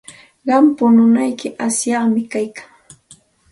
Qampa 0.45 0.73
pununayki 0.77 1.47
asyaqmi 1.65 2.21
kaykan. 2.31 2.69